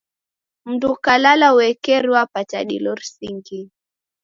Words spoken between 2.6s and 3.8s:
dilo risingie.